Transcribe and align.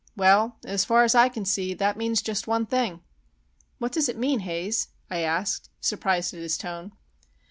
"Well, 0.17 0.55
as 0.65 0.83
far 0.83 1.03
as 1.03 1.13
I 1.13 1.29
can 1.29 1.45
see, 1.45 1.75
that 1.75 1.95
means 1.95 2.23
just 2.23 2.47
one 2.47 2.65
thing." 2.65 3.01
"What 3.77 3.91
does 3.91 4.09
it 4.09 4.17
mean, 4.17 4.39
Haze?" 4.39 4.87
I 5.11 5.19
asked, 5.19 5.69
surprised 5.79 6.33
at 6.33 6.39
his 6.39 6.57
tone. 6.57 6.93